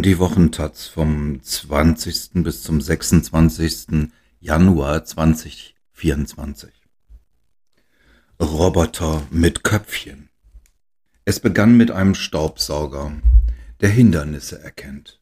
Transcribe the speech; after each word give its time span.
Die 0.00 0.18
Wochentaz 0.18 0.86
vom 0.86 1.42
20. 1.42 2.42
bis 2.42 2.62
zum 2.62 2.80
26. 2.80 4.08
Januar 4.40 5.04
2024. 5.04 6.72
Roboter 8.40 9.22
mit 9.30 9.64
Köpfchen. 9.64 10.30
Es 11.26 11.40
begann 11.40 11.76
mit 11.76 11.90
einem 11.90 12.14
Staubsauger, 12.14 13.12
der 13.82 13.90
Hindernisse 13.90 14.62
erkennt. 14.62 15.20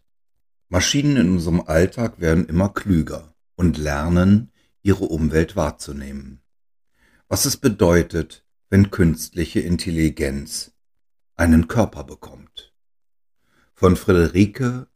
Maschinen 0.68 1.16
in 1.16 1.30
unserem 1.32 1.62
Alltag 1.62 2.20
werden 2.20 2.46
immer 2.46 2.68
klüger 2.68 3.34
und 3.56 3.76
lernen, 3.76 4.52
ihre 4.82 5.06
Umwelt 5.06 5.56
wahrzunehmen. 5.56 6.42
Was 7.26 7.44
es 7.44 7.56
bedeutet, 7.56 8.44
wenn 8.68 8.92
künstliche 8.92 9.58
Intelligenz 9.58 10.70
einen 11.34 11.66
Körper 11.66 12.04
bekommt 12.04 12.69
von 13.80 13.96
Friederike 13.96 14.88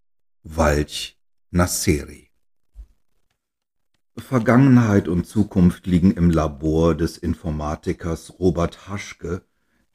Walch 0.43 1.19
Nasseri. 1.51 2.29
Vergangenheit 4.19 5.09
und 5.09 5.25
Zukunft 5.27 5.87
liegen 5.87 6.11
im 6.11 6.29
Labor 6.29 6.95
des 6.95 7.16
Informatikers 7.16 8.39
Robert 8.39 8.87
Haschke 8.87 9.41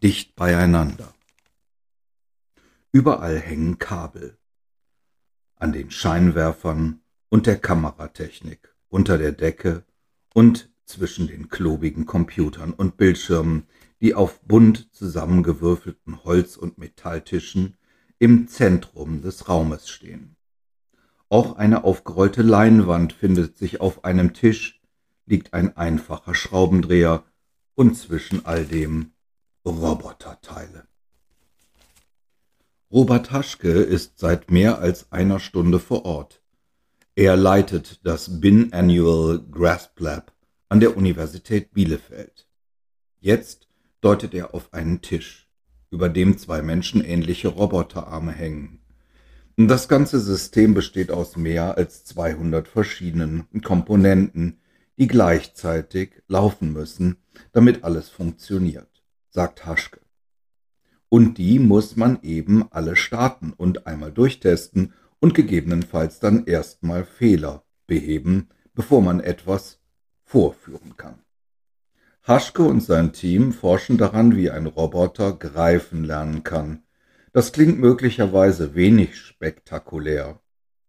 dicht 0.01 0.35
beieinander. 0.35 1.13
Überall 2.91 3.37
hängen 3.37 3.77
Kabel. 3.77 4.39
An 5.55 5.71
den 5.71 5.91
Scheinwerfern 5.91 7.01
und 7.29 7.45
der 7.45 7.59
Kameratechnik, 7.59 8.73
unter 8.87 9.19
der 9.19 9.33
Decke 9.33 9.83
und 10.33 10.73
zwischen 10.85 11.27
den 11.27 11.49
klobigen 11.49 12.07
Computern 12.07 12.73
und 12.73 12.97
Bildschirmen, 12.97 13.67
die 14.01 14.15
auf 14.15 14.41
bunt 14.41 14.89
zusammengewürfelten 14.95 16.23
Holz- 16.23 16.57
und 16.57 16.79
Metalltischen 16.79 17.77
im 18.19 18.49
Zentrum 18.49 19.21
des 19.21 19.47
Raumes 19.47 19.89
stehen. 19.89 20.35
Auch 21.29 21.55
eine 21.55 21.85
aufgerollte 21.85 22.41
Leinwand 22.41 23.13
findet 23.13 23.57
sich 23.57 23.79
auf 23.79 24.03
einem 24.03 24.33
Tisch, 24.33 24.81
liegt 25.25 25.53
ein 25.53 25.77
einfacher 25.77 26.35
Schraubendreher 26.35 27.23
und 27.75 27.95
zwischen 27.95 28.45
all 28.45 28.65
dem 28.65 29.13
Roboterteile. 29.65 30.85
Robert 32.91 33.31
Haschke 33.31 33.71
ist 33.71 34.19
seit 34.19 34.51
mehr 34.51 34.79
als 34.79 35.11
einer 35.11 35.39
Stunde 35.39 35.79
vor 35.79 36.05
Ort. 36.05 36.41
Er 37.15 37.37
leitet 37.37 38.05
das 38.05 38.41
Bin-Annual 38.41 39.45
Grasp 39.51 39.99
Lab 39.99 40.33
an 40.67 40.79
der 40.79 40.97
Universität 40.97 41.71
Bielefeld. 41.73 42.47
Jetzt 43.19 43.67
deutet 44.01 44.33
er 44.33 44.53
auf 44.53 44.73
einen 44.73 45.01
Tisch 45.01 45.48
über 45.91 46.09
dem 46.09 46.37
zwei 46.37 46.61
menschenähnliche 46.61 47.49
Roboterarme 47.49 48.31
hängen. 48.31 48.79
Das 49.57 49.89
ganze 49.89 50.19
System 50.19 50.73
besteht 50.73 51.11
aus 51.11 51.35
mehr 51.35 51.77
als 51.77 52.05
200 52.05 52.67
verschiedenen 52.67 53.45
Komponenten, 53.61 54.59
die 54.97 55.07
gleichzeitig 55.07 56.21
laufen 56.27 56.71
müssen, 56.71 57.17
damit 57.51 57.83
alles 57.83 58.09
funktioniert, 58.09 59.03
sagt 59.29 59.65
Haschke. 59.65 59.99
Und 61.09 61.37
die 61.37 61.59
muss 61.59 61.95
man 61.95 62.21
eben 62.21 62.71
alle 62.71 62.95
starten 62.95 63.51
und 63.51 63.87
einmal 63.87 64.11
durchtesten 64.11 64.93
und 65.19 65.33
gegebenenfalls 65.33 66.19
dann 66.19 66.45
erstmal 66.45 67.03
Fehler 67.03 67.63
beheben, 67.87 68.49
bevor 68.73 69.01
man 69.01 69.19
etwas 69.19 69.81
vorführen 70.23 70.95
kann. 70.95 71.19
Haschke 72.29 72.61
und 72.61 72.83
sein 72.83 73.11
Team 73.11 73.51
forschen 73.53 73.97
daran, 73.97 74.35
wie 74.37 74.51
ein 74.51 74.67
Roboter 74.67 75.33
greifen 75.33 76.03
lernen 76.03 76.43
kann. 76.43 76.83
Das 77.33 77.53
klingt 77.53 77.79
möglicherweise 77.79 78.75
wenig 78.75 79.17
spektakulär. 79.17 80.39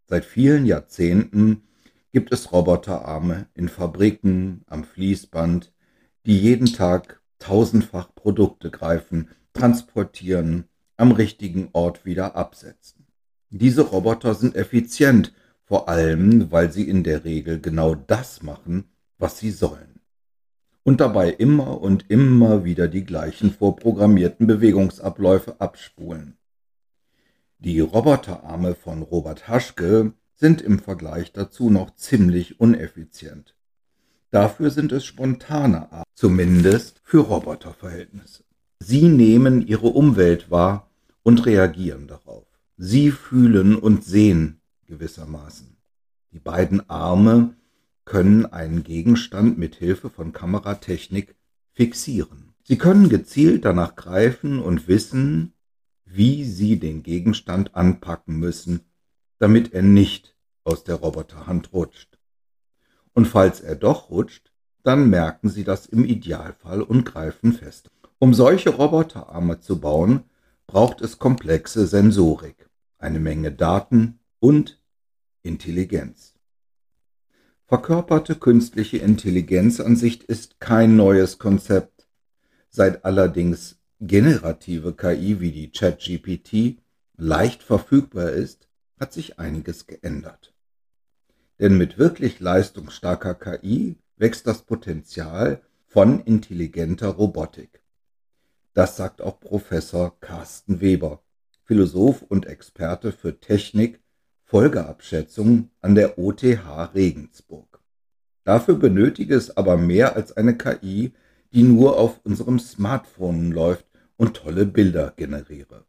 Seit 0.07 0.27
vielen 0.27 0.67
Jahrzehnten 0.67 1.63
gibt 2.13 2.31
es 2.31 2.53
Roboterarme 2.53 3.47
in 3.55 3.71
Fabriken, 3.71 4.65
am 4.67 4.85
Fließband, 4.85 5.73
die 6.27 6.39
jeden 6.39 6.75
Tag 6.75 7.23
tausendfach 7.39 8.15
Produkte 8.15 8.71
greifen, 8.71 9.31
transportieren, 9.55 10.65
am 10.99 11.11
richtigen 11.11 11.71
Ort 11.73 12.05
wieder 12.05 12.37
absetzen. 12.37 13.07
Diese 13.49 13.81
Roboter 13.81 14.35
sind 14.35 14.57
effizient, 14.57 15.33
vor 15.65 15.89
allem 15.89 16.53
weil 16.53 16.71
sie 16.71 16.87
in 16.87 17.03
der 17.03 17.25
Regel 17.25 17.63
genau 17.63 17.95
das 17.95 18.43
machen, 18.43 18.91
was 19.17 19.39
sie 19.39 19.53
sollen 19.53 20.00
und 20.83 21.01
dabei 21.01 21.31
immer 21.31 21.81
und 21.81 22.11
immer 22.11 22.65
wieder 22.65 22.89
die 22.89 23.05
gleichen 23.05 23.53
vorprogrammierten 23.53 24.47
Bewegungsabläufe 24.47 25.61
abspulen. 25.61 26.37
Die 27.59 27.81
Roboterarme 27.81 28.75
von 28.75 29.03
Robert 29.03 29.49
Haschke 29.49 30.15
sind 30.35 30.63
im 30.63 30.79
Vergleich 30.79 31.33
dazu 31.33 31.69
noch 31.69 31.95
ziemlich 31.95 32.59
uneffizient. 32.59 33.55
Dafür 34.31 34.71
sind 34.71 34.93
es 34.93 35.05
spontane 35.05 35.93
Arme, 35.93 36.05
zumindest 36.15 37.01
für 37.05 37.19
Roboterverhältnisse. 37.19 38.45
Sie 38.79 39.09
nehmen 39.09 39.67
ihre 39.67 39.89
Umwelt 39.89 40.51
wahr 40.51 40.91
und 41.23 41.45
reagieren 41.45 42.07
darauf. 42.07 42.47
Sie 42.79 43.11
fühlen 43.11 43.77
und 43.77 44.05
sehen 44.05 44.61
gewissermaßen. 44.87 45.77
Die 46.33 46.39
beiden 46.39 46.89
Arme 46.89 47.55
können 48.11 48.45
einen 48.45 48.83
Gegenstand 48.83 49.57
mit 49.57 49.77
Hilfe 49.77 50.11
von 50.11 50.33
Kameratechnik 50.33 51.37
fixieren. 51.75 52.55
Sie 52.65 52.77
können 52.77 53.09
gezielt 53.09 53.65
danach 53.65 53.95
greifen 53.95 54.59
und 54.59 54.89
wissen, 54.89 55.53
wie 56.07 56.45
sie 56.45 56.81
den 56.81 57.05
Gegenstand 57.05 57.77
anpacken 57.77 58.37
müssen, 58.37 58.81
damit 59.39 59.73
er 59.73 59.83
nicht 59.83 60.35
aus 60.65 60.83
der 60.83 60.97
Roboterhand 60.97 61.73
rutscht. 61.73 62.19
Und 63.13 63.29
falls 63.29 63.61
er 63.61 63.77
doch 63.77 64.11
rutscht, 64.11 64.51
dann 64.83 65.09
merken 65.09 65.49
sie 65.49 65.63
das 65.63 65.87
im 65.87 66.05
Idealfall 66.05 66.83
und 66.83 67.05
greifen 67.05 67.53
fest. 67.53 67.93
Um 68.19 68.35
solche 68.35 68.71
Roboterarme 68.71 69.61
zu 69.61 69.79
bauen, 69.79 70.25
braucht 70.67 71.01
es 71.01 71.21
komplexe 71.21 71.87
Sensorik, 71.87 72.69
eine 72.99 73.21
Menge 73.21 73.53
Daten 73.53 74.19
und 74.41 74.83
Intelligenz. 75.45 76.30
Verkörperte 77.71 78.35
künstliche 78.35 78.99
Intelligenz 78.99 79.79
an 79.79 79.95
sich 79.95 80.29
ist 80.29 80.59
kein 80.59 80.97
neues 80.97 81.39
Konzept. 81.39 82.09
Seit 82.69 83.05
allerdings 83.05 83.79
generative 84.01 84.93
KI 84.93 85.39
wie 85.39 85.53
die 85.53 85.71
ChatGPT 85.71 86.83
leicht 87.17 87.63
verfügbar 87.63 88.31
ist, 88.31 88.67
hat 88.99 89.13
sich 89.13 89.39
einiges 89.39 89.87
geändert. 89.87 90.53
Denn 91.61 91.79
mit 91.79 91.97
wirklich 91.97 92.41
leistungsstarker 92.41 93.37
KI 93.37 93.99
wächst 94.17 94.49
das 94.49 94.63
Potenzial 94.63 95.63
von 95.87 96.19
intelligenter 96.25 97.11
Robotik. 97.11 97.85
Das 98.75 98.97
sagt 98.97 99.23
auch 99.23 99.39
Professor 99.39 100.19
Carsten 100.19 100.81
Weber, 100.81 101.23
Philosoph 101.63 102.23
und 102.23 102.47
Experte 102.47 103.13
für 103.13 103.39
Technik 103.39 104.01
Folgeabschätzung 104.51 105.71
an 105.81 105.95
der 105.95 106.19
OTH 106.19 106.93
Regensburg. 106.93 107.79
Dafür 108.43 108.75
benötige 108.75 109.37
es 109.37 109.57
aber 109.57 109.77
mehr 109.77 110.17
als 110.17 110.37
eine 110.37 110.59
KI, 110.59 111.13
die 111.53 111.63
nur 111.63 111.97
auf 111.97 112.19
unserem 112.25 112.59
Smartphone 112.59 113.53
läuft 113.53 113.87
und 114.17 114.39
tolle 114.39 114.67
Bilder 114.67 115.13
generiere. 115.15 115.85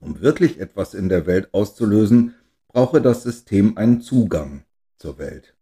Um 0.00 0.20
wirklich 0.20 0.60
etwas 0.60 0.92
in 0.92 1.08
der 1.08 1.24
Welt 1.24 1.48
auszulösen, 1.54 2.34
brauche 2.68 3.00
das 3.00 3.22
System 3.22 3.78
einen 3.78 4.02
Zugang 4.02 4.64
zur 4.98 5.16
Welt. 5.16 5.56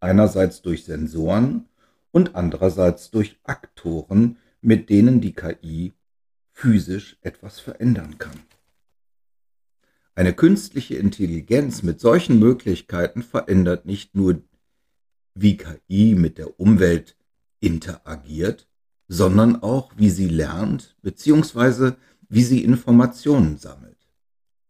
Einerseits 0.00 0.62
durch 0.62 0.86
Sensoren 0.86 1.68
und 2.10 2.36
andererseits 2.36 3.10
durch 3.10 3.38
Aktoren, 3.42 4.38
mit 4.62 4.88
denen 4.88 5.20
die 5.20 5.34
KI 5.34 5.92
physisch 6.52 7.18
etwas 7.20 7.60
verändern 7.60 8.16
kann. 8.16 8.40
Eine 10.16 10.32
künstliche 10.32 10.96
Intelligenz 10.96 11.82
mit 11.82 12.00
solchen 12.00 12.38
Möglichkeiten 12.38 13.22
verändert 13.22 13.84
nicht 13.84 14.14
nur, 14.14 14.42
wie 15.34 15.58
KI 15.58 16.14
mit 16.14 16.38
der 16.38 16.58
Umwelt 16.58 17.18
interagiert, 17.60 18.66
sondern 19.08 19.62
auch, 19.62 19.92
wie 19.98 20.08
sie 20.08 20.28
lernt 20.28 20.96
bzw. 21.02 21.92
wie 22.30 22.42
sie 22.42 22.64
Informationen 22.64 23.58
sammelt. 23.58 24.08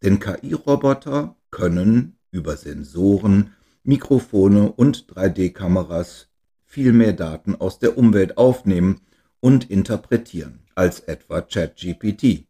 Denn 0.02 0.18
KI-Roboter 0.18 1.36
können 1.52 2.18
über 2.32 2.56
Sensoren, 2.56 3.52
Mikrofone 3.84 4.72
und 4.72 5.06
3D-Kameras 5.06 6.26
viel 6.64 6.92
mehr 6.92 7.12
Daten 7.12 7.54
aus 7.54 7.78
der 7.78 7.96
Umwelt 7.96 8.36
aufnehmen 8.36 9.00
und 9.38 9.70
interpretieren 9.70 10.58
als 10.74 10.98
etwa 10.98 11.40
ChatGPT 11.40 12.48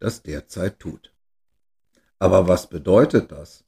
das 0.00 0.24
derzeit 0.24 0.80
tut. 0.80 1.11
Aber 2.22 2.46
was 2.46 2.68
bedeutet 2.68 3.32
das? 3.32 3.64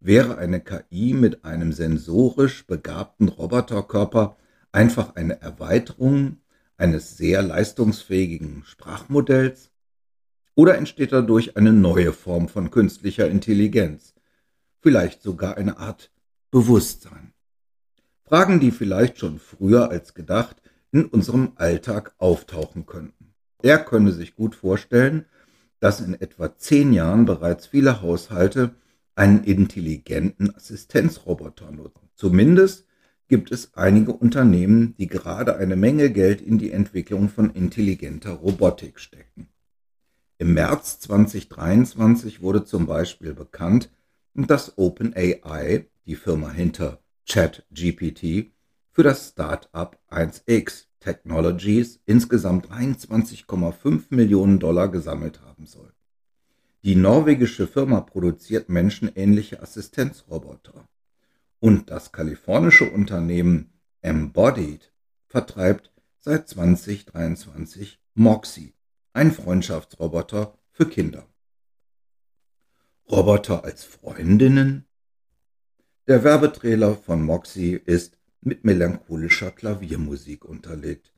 Wäre 0.00 0.38
eine 0.38 0.60
KI 0.60 1.12
mit 1.12 1.44
einem 1.44 1.74
sensorisch 1.74 2.66
begabten 2.66 3.28
Roboterkörper 3.28 4.38
einfach 4.72 5.14
eine 5.14 5.42
Erweiterung 5.42 6.38
eines 6.78 7.18
sehr 7.18 7.42
leistungsfähigen 7.42 8.62
Sprachmodells? 8.64 9.72
Oder 10.54 10.78
entsteht 10.78 11.12
dadurch 11.12 11.58
eine 11.58 11.74
neue 11.74 12.14
Form 12.14 12.48
von 12.48 12.70
künstlicher 12.70 13.28
Intelligenz? 13.28 14.14
Vielleicht 14.80 15.22
sogar 15.22 15.58
eine 15.58 15.76
Art 15.76 16.10
Bewusstsein. 16.50 17.34
Fragen, 18.24 18.58
die 18.58 18.70
vielleicht 18.70 19.18
schon 19.18 19.38
früher 19.38 19.90
als 19.90 20.14
gedacht 20.14 20.62
in 20.92 21.04
unserem 21.04 21.52
Alltag 21.56 22.14
auftauchen 22.16 22.86
könnten. 22.86 23.34
Er 23.62 23.84
könne 23.84 24.12
sich 24.12 24.34
gut 24.34 24.54
vorstellen, 24.54 25.26
dass 25.82 26.00
in 26.00 26.14
etwa 26.14 26.56
zehn 26.56 26.92
Jahren 26.92 27.24
bereits 27.24 27.66
viele 27.66 28.02
Haushalte 28.02 28.76
einen 29.16 29.42
intelligenten 29.42 30.54
Assistenzroboter 30.54 31.72
nutzen. 31.72 32.08
Zumindest 32.14 32.86
gibt 33.26 33.50
es 33.50 33.74
einige 33.74 34.12
Unternehmen, 34.12 34.94
die 34.96 35.08
gerade 35.08 35.56
eine 35.56 35.74
Menge 35.74 36.10
Geld 36.10 36.40
in 36.40 36.56
die 36.58 36.70
Entwicklung 36.70 37.28
von 37.28 37.50
intelligenter 37.50 38.30
Robotik 38.30 39.00
stecken. 39.00 39.48
Im 40.38 40.54
März 40.54 41.00
2023 41.00 42.42
wurde 42.42 42.64
zum 42.64 42.86
Beispiel 42.86 43.34
bekannt, 43.34 43.90
dass 44.34 44.78
OpenAI, 44.78 45.88
die 46.06 46.14
Firma 46.14 46.52
hinter 46.52 47.02
ChatGPT, 47.28 48.52
für 48.92 49.02
das 49.02 49.30
Start-up 49.30 49.98
1x 50.08 50.86
Technologies 51.02 52.00
insgesamt 52.06 52.68
23,5 52.68 54.04
Millionen 54.10 54.58
Dollar 54.58 54.88
gesammelt 54.88 55.42
haben 55.42 55.66
soll. 55.66 55.92
Die 56.84 56.94
norwegische 56.94 57.66
Firma 57.66 58.00
produziert 58.00 58.68
menschenähnliche 58.68 59.62
Assistenzroboter 59.62 60.88
und 61.60 61.90
das 61.90 62.12
kalifornische 62.12 62.90
Unternehmen 62.90 63.72
Embodied 64.00 64.92
vertreibt 65.28 65.92
seit 66.18 66.48
2023 66.48 68.00
Moxie, 68.14 68.74
ein 69.12 69.32
Freundschaftsroboter 69.32 70.58
für 70.70 70.88
Kinder. 70.88 71.26
Roboter 73.10 73.64
als 73.64 73.84
Freundinnen? 73.84 74.86
Der 76.08 76.24
Werbetrailer 76.24 76.96
von 76.96 77.22
Moxie 77.22 77.74
ist 77.74 78.18
mit 78.42 78.64
melancholischer 78.64 79.50
Klaviermusik 79.50 80.44
unterlegt. 80.44 81.12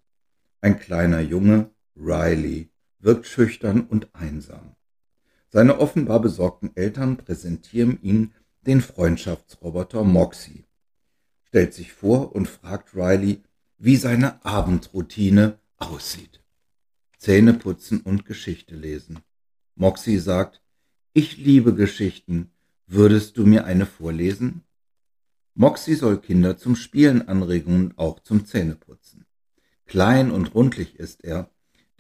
Ein 0.61 0.79
kleiner 0.79 1.21
Junge, 1.21 1.71
Riley, 1.97 2.71
wirkt 2.99 3.27
schüchtern 3.27 3.83
und 3.83 4.15
einsam. 4.15 4.77
Seine 5.51 5.79
offenbar 5.79 6.21
besorgten 6.21 6.75
Eltern 6.75 7.17
präsentieren 7.17 7.99
ihm 8.03 8.33
den 8.67 8.81
Freundschaftsroboter 8.81 10.03
Moxie, 10.03 10.65
stellt 11.45 11.75
sich 11.75 11.93
vor 11.93 12.35
und 12.35 12.49
fragt 12.49 12.95
Riley, 12.95 13.43
wie 13.79 13.97
seine 13.97 14.45
Abendroutine 14.45 15.59
aussieht. 15.77 16.43
Zähne 17.19 17.55
putzen 17.55 18.01
und 18.01 18.25
Geschichte 18.25 18.75
lesen. 18.75 19.21
Moxie 19.77 20.19
sagt, 20.19 20.61
ich 21.13 21.37
liebe 21.37 21.75
Geschichten, 21.75 22.51
würdest 22.87 23.39
du 23.39 23.47
mir 23.47 23.65
eine 23.65 23.87
vorlesen? 23.87 24.64
Moxie 25.57 25.95
soll 25.95 26.19
Kinder 26.21 26.59
zum 26.59 26.75
Spielen 26.75 27.29
anregen 27.29 27.75
und 27.77 27.99
auch 27.99 28.19
zum 28.21 28.45
Zähneputzen. 28.45 29.25
Klein 29.87 30.33
und 30.33 30.55
rundlich 30.55 30.99
ist 30.99 31.23
er, 31.23 31.49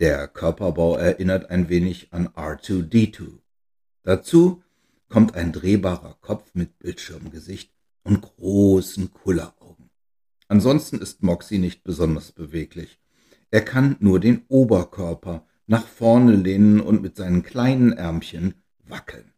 der 0.00 0.26
Körperbau 0.26 0.96
erinnert 0.96 1.50
ein 1.50 1.68
wenig 1.68 2.12
an 2.12 2.28
R2D2. 2.28 3.38
Dazu 4.02 4.62
kommt 5.08 5.36
ein 5.36 5.52
drehbarer 5.52 6.16
Kopf 6.20 6.50
mit 6.54 6.80
Bildschirmgesicht 6.80 7.72
und 8.02 8.22
großen 8.22 9.12
Kulleraugen. 9.12 9.90
Ansonsten 10.48 10.98
ist 10.98 11.22
Moxie 11.22 11.58
nicht 11.58 11.84
besonders 11.84 12.32
beweglich. 12.32 12.98
Er 13.52 13.62
kann 13.62 13.94
nur 14.00 14.18
den 14.18 14.44
Oberkörper 14.48 15.46
nach 15.68 15.86
vorne 15.86 16.34
lehnen 16.34 16.80
und 16.80 17.02
mit 17.02 17.16
seinen 17.16 17.44
kleinen 17.44 17.92
Ärmchen 17.92 18.54
wackeln. 18.84 19.32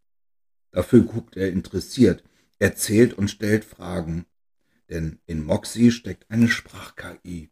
Dafür 0.70 1.02
guckt 1.02 1.36
er 1.36 1.50
interessiert, 1.50 2.24
erzählt 2.58 3.14
und 3.14 3.28
stellt 3.28 3.64
Fragen. 3.64 4.26
Denn 4.88 5.18
in 5.26 5.44
Moxie 5.44 5.90
steckt 5.90 6.30
eine 6.30 6.48
Sprach-KI, 6.48 7.50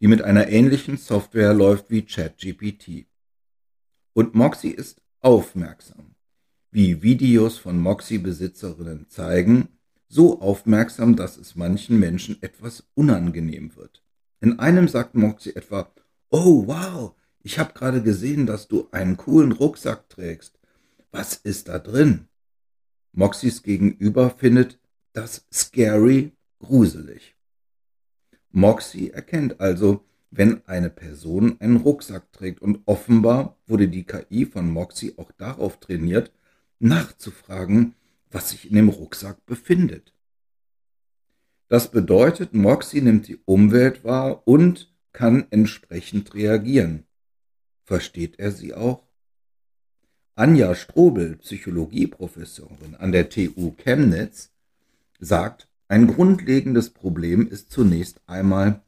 die 0.00 0.06
mit 0.06 0.22
einer 0.22 0.48
ähnlichen 0.48 0.96
Software 0.96 1.54
läuft 1.54 1.90
wie 1.90 2.02
ChatGPT. 2.02 3.06
Und 4.12 4.34
Moxie 4.34 4.70
ist 4.70 5.00
aufmerksam. 5.20 6.14
Wie 6.70 7.02
Videos 7.02 7.58
von 7.58 7.80
Moxie-Besitzerinnen 7.80 9.08
zeigen, 9.08 9.68
so 10.08 10.40
aufmerksam, 10.40 11.16
dass 11.16 11.36
es 11.36 11.56
manchen 11.56 11.98
Menschen 11.98 12.42
etwas 12.42 12.84
unangenehm 12.94 13.74
wird. 13.76 14.02
In 14.40 14.58
einem 14.58 14.88
sagt 14.88 15.14
Moxie 15.14 15.56
etwa, 15.56 15.90
Oh, 16.30 16.66
wow, 16.66 17.14
ich 17.42 17.58
habe 17.58 17.74
gerade 17.74 18.02
gesehen, 18.02 18.46
dass 18.46 18.68
du 18.68 18.88
einen 18.90 19.16
coolen 19.16 19.52
Rucksack 19.52 20.08
trägst. 20.08 20.58
Was 21.12 21.34
ist 21.36 21.68
da 21.68 21.78
drin? 21.78 22.28
Moxies 23.16 23.62
Gegenüber 23.62 24.30
findet 24.30 24.80
das 25.12 25.46
scary 25.52 26.32
gruselig. 26.58 27.36
Moxie 28.50 29.10
erkennt 29.10 29.60
also, 29.60 30.04
wenn 30.30 30.66
eine 30.66 30.90
Person 30.90 31.60
einen 31.60 31.76
Rucksack 31.76 32.32
trägt 32.32 32.60
und 32.60 32.80
offenbar 32.86 33.56
wurde 33.66 33.86
die 33.86 34.04
KI 34.04 34.46
von 34.46 34.68
Moxie 34.68 35.14
auch 35.16 35.30
darauf 35.32 35.78
trainiert, 35.78 36.32
nachzufragen, 36.80 37.94
was 38.32 38.50
sich 38.50 38.68
in 38.68 38.74
dem 38.74 38.88
Rucksack 38.88 39.46
befindet. 39.46 40.12
Das 41.68 41.92
bedeutet, 41.92 42.52
Moxie 42.52 43.00
nimmt 43.00 43.28
die 43.28 43.38
Umwelt 43.44 44.02
wahr 44.02 44.46
und 44.46 44.92
kann 45.12 45.46
entsprechend 45.50 46.34
reagieren. 46.34 47.04
Versteht 47.84 48.40
er 48.40 48.50
sie 48.50 48.74
auch? 48.74 49.06
Anja 50.36 50.74
Strobel, 50.74 51.36
Psychologieprofessorin 51.36 52.96
an 52.96 53.12
der 53.12 53.28
TU 53.28 53.70
Chemnitz, 53.76 54.50
sagt, 55.20 55.68
ein 55.86 56.08
grundlegendes 56.08 56.90
Problem 56.90 57.46
ist 57.46 57.70
zunächst 57.70 58.20
einmal, 58.26 58.82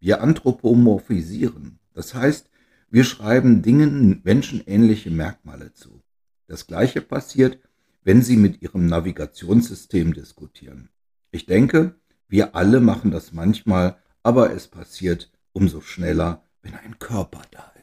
wir 0.00 0.20
anthropomorphisieren. 0.20 1.78
Das 1.94 2.14
heißt, 2.14 2.50
wir 2.90 3.04
schreiben 3.04 3.62
Dingen 3.62 4.20
menschenähnliche 4.22 5.10
Merkmale 5.10 5.72
zu. 5.72 6.02
Das 6.46 6.66
gleiche 6.66 7.00
passiert, 7.00 7.58
wenn 8.04 8.20
Sie 8.20 8.36
mit 8.36 8.60
Ihrem 8.60 8.84
Navigationssystem 8.84 10.12
diskutieren. 10.12 10.90
Ich 11.30 11.46
denke, 11.46 11.94
wir 12.28 12.54
alle 12.54 12.80
machen 12.80 13.10
das 13.10 13.32
manchmal, 13.32 13.96
aber 14.22 14.52
es 14.52 14.68
passiert 14.68 15.32
umso 15.54 15.80
schneller, 15.80 16.44
wenn 16.60 16.74
ein 16.74 16.98
Körper 16.98 17.40
da 17.50 17.60
ist. 17.70 17.75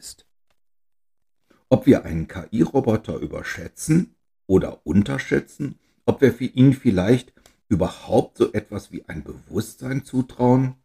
Ob 1.73 1.87
wir 1.87 2.05
einen 2.05 2.27
KI-Roboter 2.27 3.17
überschätzen 3.17 4.15
oder 4.45 4.85
unterschätzen, 4.85 5.79
ob 6.05 6.21
wir 6.21 6.31
für 6.31 6.45
ihn 6.45 6.73
vielleicht 6.73 7.33
überhaupt 7.67 8.37
so 8.37 8.53
etwas 8.53 8.91
wie 8.91 9.05
ein 9.09 9.23
Bewusstsein 9.23 10.05
zutrauen, 10.05 10.75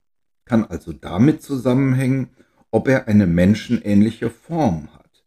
kann 0.47 0.65
also 0.65 0.95
damit 0.95 1.43
zusammenhängen, 1.43 2.31
ob 2.71 2.89
er 2.89 3.07
eine 3.07 3.27
menschenähnliche 3.27 4.31
Form 4.31 4.89
hat. 4.95 5.27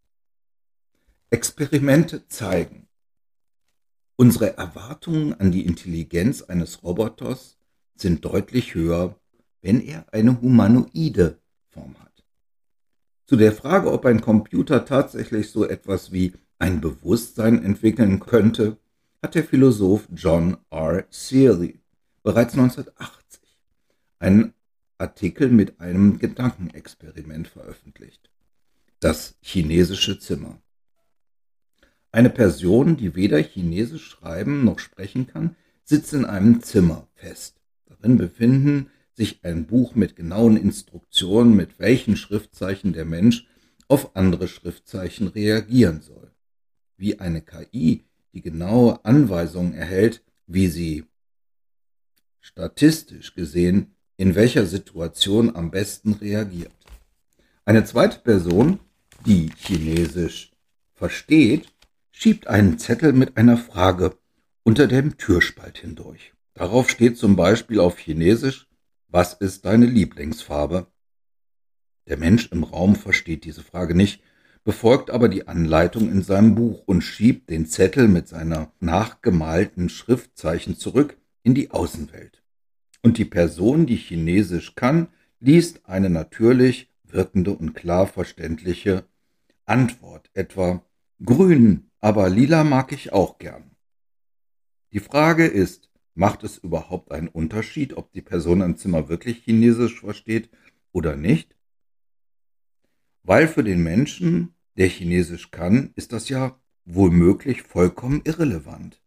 Experimente 1.29 2.27
zeigen, 2.27 2.87
unsere 4.15 4.57
Erwartungen 4.57 5.39
an 5.39 5.51
die 5.51 5.67
Intelligenz 5.67 6.41
eines 6.41 6.81
Roboters 6.81 7.59
sind 7.93 8.25
deutlich 8.25 8.73
höher, 8.73 9.15
wenn 9.61 9.79
er 9.79 10.11
eine 10.11 10.41
humanoide 10.41 11.37
Form 11.69 11.93
hat. 11.99 12.10
Zu 13.31 13.37
der 13.37 13.53
Frage, 13.53 13.93
ob 13.93 14.05
ein 14.05 14.19
Computer 14.19 14.83
tatsächlich 14.83 15.51
so 15.51 15.65
etwas 15.65 16.11
wie 16.11 16.33
ein 16.59 16.81
Bewusstsein 16.81 17.63
entwickeln 17.63 18.19
könnte, 18.19 18.75
hat 19.21 19.35
der 19.35 19.45
Philosoph 19.45 20.09
John 20.13 20.57
R. 20.69 21.05
Searle 21.11 21.75
bereits 22.23 22.55
1980 22.55 23.39
einen 24.19 24.53
Artikel 24.97 25.47
mit 25.47 25.79
einem 25.79 26.19
Gedankenexperiment 26.19 27.47
veröffentlicht. 27.47 28.29
Das 28.99 29.37
chinesische 29.39 30.19
Zimmer. 30.19 30.61
Eine 32.11 32.31
Person, 32.31 32.97
die 32.97 33.15
weder 33.15 33.41
Chinesisch 33.41 34.09
schreiben 34.09 34.65
noch 34.65 34.79
sprechen 34.79 35.27
kann, 35.27 35.55
sitzt 35.85 36.13
in 36.13 36.25
einem 36.25 36.61
Zimmer 36.63 37.07
fest. 37.13 37.61
Darin 37.85 38.17
befinden 38.17 38.89
sich 39.13 39.43
ein 39.43 39.67
Buch 39.67 39.95
mit 39.95 40.15
genauen 40.15 40.57
Instruktionen, 40.57 41.55
mit 41.55 41.79
welchen 41.79 42.15
Schriftzeichen 42.15 42.93
der 42.93 43.05
Mensch 43.05 43.47
auf 43.87 44.15
andere 44.15 44.47
Schriftzeichen 44.47 45.27
reagieren 45.27 46.01
soll. 46.01 46.31
Wie 46.97 47.19
eine 47.19 47.41
KI 47.41 48.05
die 48.33 48.41
genaue 48.41 49.03
Anweisung 49.03 49.73
erhält, 49.73 50.23
wie 50.47 50.67
sie 50.67 51.05
statistisch 52.39 53.35
gesehen 53.35 53.95
in 54.17 54.35
welcher 54.35 54.65
Situation 54.65 55.55
am 55.55 55.71
besten 55.71 56.13
reagiert. 56.13 56.71
Eine 57.65 57.83
zweite 57.85 58.19
Person, 58.19 58.79
die 59.25 59.51
Chinesisch 59.57 60.51
versteht, 60.93 61.71
schiebt 62.11 62.47
einen 62.47 62.77
Zettel 62.77 63.13
mit 63.13 63.37
einer 63.37 63.57
Frage 63.57 64.17
unter 64.63 64.87
dem 64.87 65.17
Türspalt 65.17 65.79
hindurch. 65.79 66.33
Darauf 66.53 66.89
steht 66.89 67.17
zum 67.17 67.35
Beispiel 67.35 67.79
auf 67.79 67.97
Chinesisch 67.97 68.67
was 69.11 69.33
ist 69.33 69.65
deine 69.65 69.85
Lieblingsfarbe? 69.85 70.87
Der 72.07 72.17
Mensch 72.17 72.51
im 72.51 72.63
Raum 72.63 72.95
versteht 72.95 73.43
diese 73.43 73.61
Frage 73.61 73.93
nicht, 73.93 74.23
befolgt 74.63 75.11
aber 75.11 75.27
die 75.27 75.47
Anleitung 75.47 76.09
in 76.09 76.21
seinem 76.21 76.55
Buch 76.55 76.83
und 76.85 77.01
schiebt 77.01 77.49
den 77.49 77.65
Zettel 77.65 78.07
mit 78.07 78.27
seiner 78.27 78.71
nachgemalten 78.79 79.89
Schriftzeichen 79.89 80.77
zurück 80.77 81.17
in 81.43 81.53
die 81.53 81.71
Außenwelt. 81.71 82.41
Und 83.01 83.17
die 83.17 83.25
Person, 83.25 83.85
die 83.85 83.97
Chinesisch 83.97 84.75
kann, 84.75 85.07
liest 85.39 85.85
eine 85.85 86.09
natürlich 86.09 86.89
wirkende 87.03 87.51
und 87.51 87.73
klar 87.73 88.07
verständliche 88.07 89.05
Antwort, 89.65 90.29
etwa 90.33 90.85
Grün, 91.23 91.89
aber 91.99 92.29
lila 92.29 92.63
mag 92.63 92.91
ich 92.91 93.11
auch 93.11 93.37
gern. 93.39 93.71
Die 94.93 94.99
Frage 94.99 95.45
ist, 95.45 95.90
macht 96.13 96.43
es 96.43 96.57
überhaupt 96.57 97.11
einen 97.11 97.27
Unterschied, 97.27 97.95
ob 97.95 98.11
die 98.11 98.21
Person 98.21 98.61
im 98.61 98.77
Zimmer 98.77 99.09
wirklich 99.09 99.43
Chinesisch 99.43 99.99
versteht 100.01 100.49
oder 100.91 101.15
nicht? 101.15 101.55
Weil 103.23 103.47
für 103.47 103.63
den 103.63 103.83
Menschen, 103.83 104.55
der 104.77 104.87
Chinesisch 104.87 105.51
kann, 105.51 105.91
ist 105.95 106.11
das 106.11 106.29
ja 106.29 106.59
womöglich 106.85 107.61
vollkommen 107.61 108.21
irrelevant, 108.23 109.01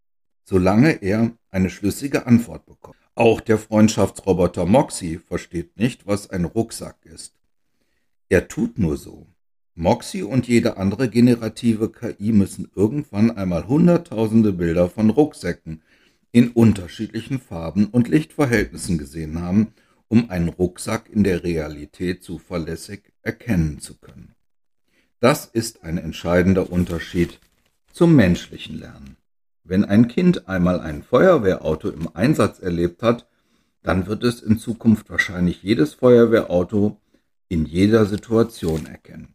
solange 0.45 1.03
er 1.03 1.33
eine 1.51 1.71
schlüssige 1.71 2.27
Antwort 2.27 2.67
bekommt. 2.67 2.97
Auch 3.17 3.41
der 3.41 3.59
Freundschaftsroboter 3.59 4.67
Moxie 4.67 5.19
versteht 5.19 5.77
nicht, 5.77 6.07
was 6.07 6.31
ein 6.31 6.45
Rucksack 6.45 6.97
ist. 7.05 7.39
Er 8.29 8.49
tut 8.49 8.79
nur 8.79 8.97
so. 8.97 9.27
Moxie 9.77 10.23
und 10.23 10.47
jede 10.47 10.77
andere 10.77 11.09
generative 11.09 11.91
KI 11.91 12.33
müssen 12.33 12.71
irgendwann 12.75 13.33
einmal 13.33 13.67
hunderttausende 13.67 14.53
Bilder 14.53 14.89
von 14.89 15.11
Rucksäcken 15.11 15.83
in 16.35 16.51
unterschiedlichen 16.51 17.39
Farben 17.39 17.87
und 17.87 18.09
Lichtverhältnissen 18.09 18.99
gesehen 18.99 19.41
haben, 19.41 19.69
um 20.09 20.31
einen 20.31 20.49
Rucksack 20.49 21.09
in 21.09 21.23
der 21.23 21.45
Realität 21.45 22.25
zuverlässig 22.25 23.13
erkennen 23.23 23.79
zu 23.79 23.97
können. 23.97 24.35
Das 25.21 25.47
ist 25.47 25.85
ein 25.85 25.97
entscheidender 25.97 26.73
Unterschied 26.73 27.39
zum 27.93 28.17
menschlichen 28.17 28.81
Lernen. 28.81 29.17
Wenn 29.63 29.85
ein 29.85 30.09
Kind 30.09 30.49
einmal 30.49 30.81
ein 30.81 31.05
Feuerwehrauto 31.05 31.89
im 31.91 32.09
Einsatz 32.17 32.59
erlebt 32.59 33.05
hat, 33.05 33.29
dann 33.85 34.09
wird 34.09 34.25
es 34.25 34.43
in 34.43 34.59
Zukunft 34.59 35.11
wahrscheinlich 35.11 35.63
jedes 35.63 35.95
Feuerwehrauto 35.95 37.01
in 37.49 37.65
jeder 37.65 38.07
Situation 38.07 38.87
erkennen. 38.87 39.35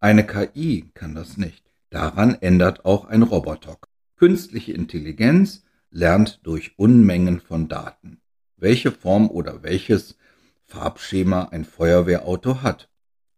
Eine 0.00 0.26
KI 0.26 0.90
kann 0.94 1.14
das 1.14 1.36
nicht. 1.36 1.64
Daran 1.90 2.34
ändert 2.34 2.84
auch 2.84 3.04
ein 3.04 3.22
Roboter. 3.22 3.78
Künstliche 4.16 4.72
Intelligenz 4.72 5.62
lernt 5.96 6.40
durch 6.44 6.78
Unmengen 6.78 7.40
von 7.40 7.68
Daten 7.68 8.20
welche 8.56 8.90
Form 8.90 9.30
oder 9.30 9.62
welches 9.62 10.16
Farbschema 10.64 11.44
ein 11.50 11.64
Feuerwehrauto 11.64 12.62
hat. 12.62 12.88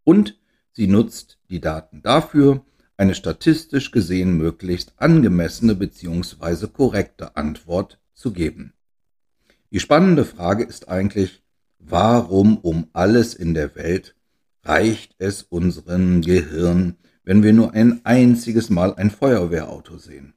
Und 0.04 0.38
sie 0.72 0.86
nutzt 0.86 1.38
die 1.50 1.60
Daten 1.60 2.02
dafür, 2.02 2.64
eine 2.96 3.14
statistisch 3.14 3.90
gesehen 3.90 4.36
möglichst 4.36 4.94
angemessene 4.96 5.74
bzw. 5.74 6.68
korrekte 6.68 7.36
Antwort 7.36 8.00
zu 8.14 8.32
geben. 8.32 8.72
Die 9.70 9.80
spannende 9.80 10.24
Frage 10.24 10.64
ist 10.64 10.88
eigentlich, 10.88 11.42
warum 11.78 12.56
um 12.58 12.88
alles 12.92 13.34
in 13.34 13.54
der 13.54 13.76
Welt 13.76 14.16
reicht 14.64 15.14
es 15.18 15.42
unserem 15.42 16.22
Gehirn, 16.22 16.96
wenn 17.22 17.42
wir 17.42 17.52
nur 17.52 17.74
ein 17.74 18.00
einziges 18.04 18.70
Mal 18.70 18.94
ein 18.94 19.10
Feuerwehrauto 19.10 19.98
sehen, 19.98 20.34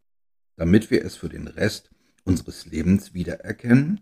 damit 0.57 0.91
wir 0.91 1.03
es 1.03 1.15
für 1.15 1.29
den 1.29 1.47
Rest 1.47 1.89
unseres 2.23 2.65
Lebens 2.65 3.13
wiedererkennen? 3.13 4.01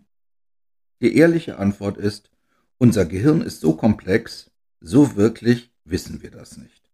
Die 1.00 1.16
ehrliche 1.16 1.58
Antwort 1.58 1.96
ist, 1.96 2.30
unser 2.78 3.04
Gehirn 3.04 3.40
ist 3.40 3.60
so 3.60 3.74
komplex, 3.74 4.50
so 4.80 5.16
wirklich 5.16 5.72
wissen 5.84 6.22
wir 6.22 6.30
das 6.30 6.56
nicht. 6.56 6.90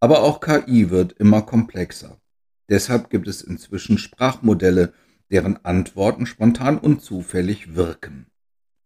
Aber 0.00 0.22
auch 0.22 0.40
KI 0.40 0.90
wird 0.90 1.12
immer 1.12 1.42
komplexer. 1.42 2.20
Deshalb 2.68 3.10
gibt 3.10 3.28
es 3.28 3.42
inzwischen 3.42 3.98
Sprachmodelle, 3.98 4.92
deren 5.30 5.64
Antworten 5.64 6.26
spontan 6.26 6.78
und 6.78 7.02
zufällig 7.02 7.74
wirken, 7.74 8.26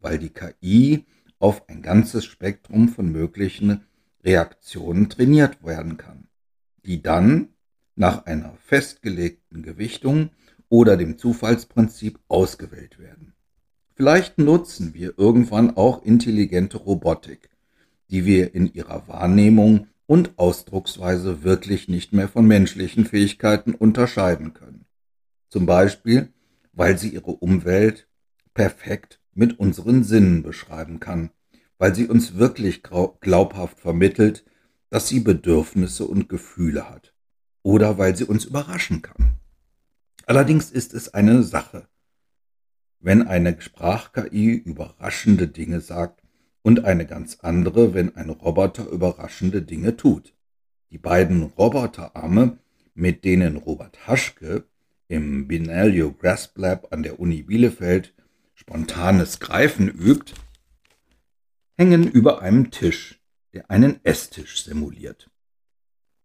weil 0.01 0.19
die 0.19 0.31
KI 0.31 1.07
auf 1.39 1.69
ein 1.69 1.83
ganzes 1.83 2.25
Spektrum 2.25 2.89
von 2.89 3.11
möglichen 3.11 3.85
Reaktionen 4.25 5.09
trainiert 5.09 5.63
werden 5.65 5.97
kann, 5.97 6.29
die 6.85 7.03
dann 7.03 7.49
nach 7.95 8.27
einer 8.27 8.55
festgelegten 8.65 9.63
Gewichtung 9.63 10.31
oder 10.69 10.97
dem 10.97 11.19
Zufallsprinzip 11.19 12.19
ausgewählt 12.29 12.99
werden. 12.99 13.35
Vielleicht 13.95 14.39
nutzen 14.39 14.95
wir 14.95 15.15
irgendwann 15.19 15.77
auch 15.77 16.05
intelligente 16.05 16.79
Robotik, 16.79 17.51
die 18.11 18.25
wir 18.25 18.55
in 18.55 18.73
ihrer 18.73 19.09
Wahrnehmung 19.09 19.89
und 20.07 20.39
Ausdrucksweise 20.39 21.43
wirklich 21.43 21.89
nicht 21.89 22.13
mehr 22.13 22.29
von 22.29 22.47
menschlichen 22.47 23.05
Fähigkeiten 23.05 23.75
unterscheiden 23.75 24.55
können. 24.55 24.87
Zum 25.49 25.67
Beispiel, 25.67 26.33
weil 26.73 26.97
sie 26.99 27.09
ihre 27.09 27.33
Umwelt 27.33 28.07
perfekt 28.55 29.21
mit 29.35 29.59
unseren 29.59 30.05
Sinnen 30.05 30.43
beschreiben 30.43 31.01
kann, 31.01 31.31
weil 31.79 31.95
sie 31.95 32.07
uns 32.07 32.37
wirklich 32.37 32.83
glaubhaft 32.83 33.81
vermittelt, 33.81 34.45
dass 34.91 35.09
sie 35.09 35.21
Bedürfnisse 35.21 36.05
und 36.05 36.29
Gefühle 36.29 36.89
hat, 36.89 37.15
oder 37.63 37.99
weil 37.99 38.17
sie 38.17 38.25
uns 38.25 38.45
überraschen 38.45 39.03
kann. 39.03 39.38
Allerdings 40.29 40.71
ist 40.71 40.93
es 40.93 41.15
eine 41.15 41.43
Sache, 41.43 41.89
wenn 43.01 43.27
eine 43.27 43.59
Sprach-KI 43.59 44.57
überraschende 44.57 45.49
Dinge 45.49 45.81
sagt 45.81 46.23
und 46.61 46.85
eine 46.85 47.07
ganz 47.07 47.39
andere, 47.41 47.95
wenn 47.95 48.15
ein 48.15 48.29
Roboter 48.29 48.87
überraschende 48.91 49.63
Dinge 49.63 49.97
tut. 49.97 50.35
Die 50.91 50.99
beiden 50.99 51.45
Roboterarme, 51.45 52.59
mit 52.93 53.25
denen 53.25 53.57
Robert 53.57 54.07
Haschke 54.07 54.65
im 55.09 55.49
Binalio 55.49 56.13
Grasp 56.13 56.59
Lab 56.59 56.93
an 56.93 57.03
der 57.03 57.19
Uni 57.21 57.45
Bielefeld 57.45 58.13
spontanes 58.53 59.41
Greifen 59.41 59.89
übt, 59.89 60.35
hängen 61.79 62.07
über 62.07 62.43
einem 62.43 62.71
Tisch, 62.71 63.19
der 63.55 63.71
einen 63.71 64.05
Esstisch 64.05 64.63
simuliert. 64.63 65.31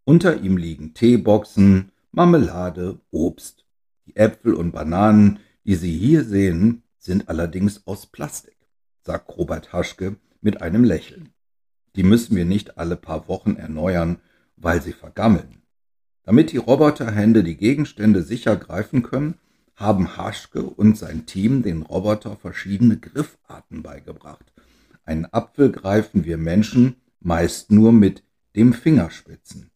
Unter 0.04 0.42
ihm 0.42 0.58
liegen 0.58 0.94
Teeboxen, 0.94 1.94
Marmelade, 2.12 3.00
Obst. 3.10 3.63
Die 4.06 4.16
Äpfel 4.16 4.54
und 4.54 4.72
Bananen, 4.72 5.40
die 5.64 5.76
Sie 5.76 5.98
hier 5.98 6.24
sehen, 6.24 6.84
sind 6.98 7.30
allerdings 7.30 7.86
aus 7.88 8.06
Plastik, 8.06 8.58
sagt 9.02 9.38
Robert 9.38 9.74
Haschke 9.74 10.18
mit 10.42 10.62
einem 10.62 10.84
Lächeln. 10.84 11.30
Die 11.96 12.04
müssen 12.04 12.36
wir 12.36 12.46
nicht 12.46 12.78
alle 12.78 12.96
paar 12.96 13.28
Wochen 13.28 13.56
erneuern, 13.56 14.18
weil 14.56 14.82
sie 14.82 14.94
vergammeln. 14.94 15.62
Damit 16.24 16.52
die 16.52 16.58
Roboterhände 16.58 17.44
die 17.44 17.58
Gegenstände 17.58 18.24
sicher 18.24 18.56
greifen 18.56 19.04
können, 19.04 19.36
haben 19.76 20.18
Haschke 20.18 20.64
und 20.64 20.98
sein 20.98 21.26
Team 21.26 21.64
den 21.64 21.82
Roboter 21.82 22.36
verschiedene 22.38 22.98
Griffarten 22.98 23.84
beigebracht. 23.84 24.54
Einen 25.04 25.26
Apfel 25.26 25.72
greifen 25.72 26.24
wir 26.24 26.38
Menschen 26.38 26.96
meist 27.20 27.72
nur 27.72 27.92
mit 27.92 28.24
dem 28.56 28.74
Fingerspitzen, 28.74 29.72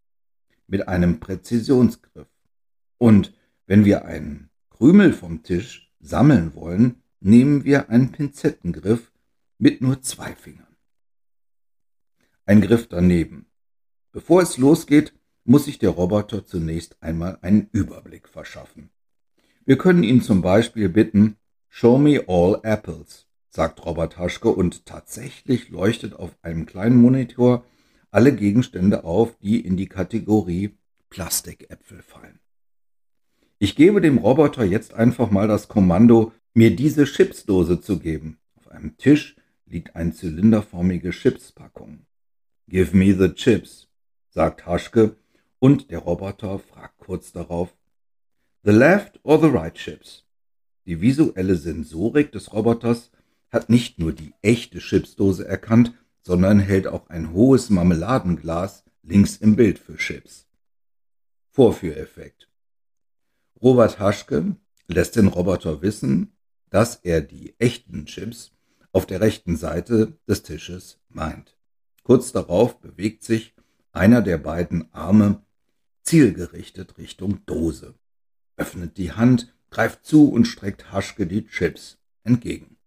mit 0.67 0.87
einem 0.87 1.19
Präzisionsgriff. 1.19 2.27
Und 2.97 3.33
wenn 3.67 3.85
wir 3.85 4.05
einen 4.05 4.49
Krümel 4.71 5.13
vom 5.13 5.43
Tisch 5.43 5.93
sammeln 5.99 6.55
wollen, 6.55 7.03
nehmen 7.19 7.63
wir 7.63 7.89
einen 7.89 8.11
Pinzettengriff 8.11 9.11
mit 9.57 9.81
nur 9.81 10.01
zwei 10.01 10.33
Fingern. 10.33 10.75
Ein 12.45 12.61
Griff 12.61 12.87
daneben. 12.87 13.47
Bevor 14.11 14.41
es 14.41 14.57
losgeht, 14.57 15.13
muss 15.43 15.65
sich 15.65 15.79
der 15.79 15.91
Roboter 15.91 16.45
zunächst 16.45 17.01
einmal 17.01 17.37
einen 17.41 17.69
Überblick 17.71 18.27
verschaffen. 18.29 18.89
Wir 19.65 19.77
können 19.77 20.03
ihn 20.03 20.21
zum 20.21 20.41
Beispiel 20.41 20.89
bitten, 20.89 21.37
Show 21.69 21.97
me 21.97 22.23
all 22.27 22.59
apples, 22.63 23.27
sagt 23.49 23.85
Robert 23.85 24.17
Haschke 24.17 24.49
und 24.49 24.85
tatsächlich 24.85 25.69
leuchtet 25.69 26.13
auf 26.13 26.37
einem 26.41 26.65
kleinen 26.65 27.01
Monitor 27.01 27.65
alle 28.11 28.33
Gegenstände 28.33 29.03
auf, 29.03 29.37
die 29.39 29.59
in 29.59 29.75
die 29.75 29.89
Kategorie 29.89 30.77
Plastikäpfel 31.09 32.01
fallen. 32.01 32.39
Ich 33.59 33.75
gebe 33.75 34.01
dem 34.01 34.19
Roboter 34.19 34.63
jetzt 34.65 34.93
einfach 34.93 35.31
mal 35.31 35.47
das 35.47 35.67
Kommando, 35.67 36.31
mir 36.53 36.75
diese 36.75 37.05
Chipsdose 37.05 37.81
zu 37.81 37.97
geben. 37.97 38.37
Auf 38.55 38.67
einem 38.67 38.97
Tisch 38.97 39.35
liegt 39.65 39.95
eine 39.95 40.13
zylinderförmige 40.13 41.09
Chipspackung. 41.09 42.05
Give 42.67 42.95
me 42.95 43.15
the 43.15 43.33
chips, 43.33 43.87
sagt 44.29 44.67
Haschke, 44.67 45.15
und 45.57 45.89
der 45.89 45.99
Roboter 45.99 46.59
fragt 46.59 46.99
kurz 46.99 47.31
darauf, 47.31 47.75
the 48.63 48.71
left 48.71 49.19
or 49.23 49.39
the 49.39 49.47
right 49.47 49.73
chips? 49.73 50.25
Die 50.85 51.01
visuelle 51.01 51.55
Sensorik 51.55 52.31
des 52.31 52.53
Roboters 52.53 53.11
hat 53.49 53.69
nicht 53.69 53.97
nur 53.97 54.13
die 54.13 54.33
echte 54.43 54.77
Chipsdose 54.77 55.47
erkannt, 55.47 55.93
sondern 56.21 56.59
hält 56.59 56.85
auch 56.85 57.09
ein 57.09 57.33
hohes 57.33 57.71
Marmeladenglas 57.71 58.83
links 59.01 59.37
im 59.37 59.55
Bild 59.55 59.79
für 59.79 59.95
Chips. 59.95 60.45
Vorführeffekt. 61.49 62.46
Robert 63.61 63.99
Haschke 63.99 64.55
lässt 64.87 65.15
den 65.15 65.27
Roboter 65.27 65.81
wissen, 65.81 66.33
dass 66.69 66.95
er 66.95 67.21
die 67.21 67.55
echten 67.59 68.05
Chips 68.05 68.51
auf 68.91 69.05
der 69.05 69.21
rechten 69.21 69.55
Seite 69.55 70.17
des 70.27 70.43
Tisches 70.43 70.99
meint. 71.09 71.57
Kurz 72.03 72.31
darauf 72.31 72.79
bewegt 72.79 73.23
sich 73.23 73.55
einer 73.91 74.21
der 74.21 74.37
beiden 74.37 74.93
Arme 74.93 75.43
zielgerichtet 76.03 76.97
Richtung 76.97 77.45
Dose, 77.45 77.95
öffnet 78.55 78.97
die 78.97 79.11
Hand, 79.11 79.53
greift 79.71 80.05
zu 80.05 80.29
und 80.29 80.45
streckt 80.45 80.91
Haschke 80.91 81.27
die 81.27 81.47
Chips 81.47 81.97
entgegen. 82.23 82.77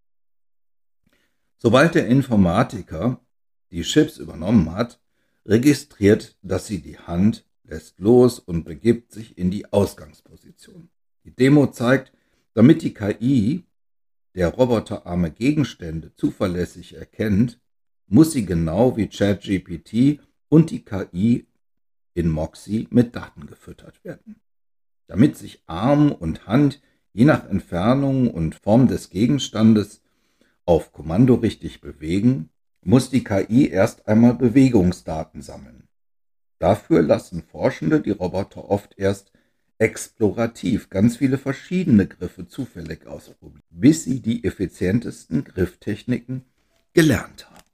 Sobald 1.59 1.95
der 1.95 2.07
Informatiker 2.07 3.21
die 3.71 3.83
Chips 3.83 4.17
übernommen 4.17 4.73
hat, 4.73 5.00
registriert, 5.45 6.39
dass 6.43 6.67
sie 6.67 6.81
die 6.81 6.99
Hand 6.99 7.45
lässt 7.71 8.00
los 8.00 8.39
und 8.39 8.65
begibt 8.65 9.12
sich 9.12 9.39
in 9.39 9.50
die 9.50 9.73
Ausgangsposition. 9.73 10.91
Die 11.25 11.35
Demo 11.35 11.69
zeigt, 11.69 12.12
damit 12.55 12.83
die 12.83 12.93
KI 12.93 13.65
der 14.35 14.49
roboterarme 14.49 15.31
Gegenstände 15.31 16.12
zuverlässig 16.15 16.97
erkennt, 16.97 17.61
muss 18.07 18.33
sie 18.33 18.45
genau 18.45 18.97
wie 18.97 19.09
ChatGPT 19.09 20.21
und 20.49 20.71
die 20.71 20.85
KI 20.85 21.47
in 22.15 22.29
Moxie 22.29 22.89
mit 22.91 23.15
Daten 23.15 23.47
gefüttert 23.47 24.05
werden. 24.05 24.41
Damit 25.07 25.37
sich 25.37 25.62
Arm 25.67 26.12
und 26.12 26.47
Hand 26.47 26.81
je 27.12 27.25
nach 27.25 27.49
Entfernung 27.49 28.31
und 28.31 28.55
Form 28.55 28.89
des 28.89 29.11
Gegenstandes 29.11 30.03
auf 30.65 30.93
Kommando 30.93 31.35
richtig 31.35 31.81
bewegen, 31.81 32.50
muss 32.83 33.11
die 33.11 33.25
KI 33.25 33.69
erst 33.69 34.09
einmal 34.09 34.35
Bewegungsdaten 34.35 35.43
sammeln. 35.43 35.89
Dafür 36.61 37.00
lassen 37.00 37.43
Forschende 37.43 38.00
die 38.00 38.11
Roboter 38.11 38.71
oft 38.71 38.97
erst 38.99 39.33
explorativ 39.79 40.90
ganz 40.90 41.17
viele 41.17 41.38
verschiedene 41.38 42.07
Griffe 42.07 42.47
zufällig 42.47 43.07
ausprobieren, 43.07 43.62
bis 43.71 44.05
sie 44.05 44.21
die 44.21 44.45
effizientesten 44.45 45.43
Grifftechniken 45.43 46.45
gelernt 46.93 47.50
haben. 47.50 47.64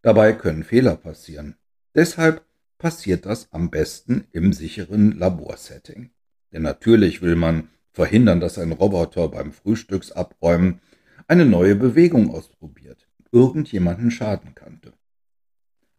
Dabei 0.00 0.32
können 0.32 0.64
Fehler 0.64 0.96
passieren. 0.96 1.56
Deshalb 1.94 2.46
passiert 2.78 3.26
das 3.26 3.52
am 3.52 3.70
besten 3.70 4.26
im 4.32 4.54
sicheren 4.54 5.18
Laborsetting. 5.18 6.10
Denn 6.50 6.62
natürlich 6.62 7.20
will 7.20 7.36
man 7.36 7.68
verhindern, 7.92 8.40
dass 8.40 8.58
ein 8.58 8.72
Roboter 8.72 9.28
beim 9.28 9.52
Frühstücksabräumen 9.52 10.80
eine 11.28 11.44
neue 11.44 11.76
Bewegung 11.76 12.34
ausprobiert, 12.34 13.06
irgendjemanden 13.32 14.10
schaden 14.10 14.54
könnte. 14.54 14.94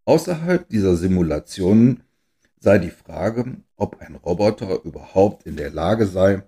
Außerhalb 0.06 0.68
dieser 0.68 0.98
Simulationen 0.98 2.04
sei 2.60 2.78
die 2.78 2.90
Frage, 2.90 3.58
ob 3.78 4.02
ein 4.02 4.16
Roboter 4.16 4.84
überhaupt 4.84 5.46
in 5.46 5.56
der 5.56 5.72
Lage 5.72 6.08
sei, 6.08 6.44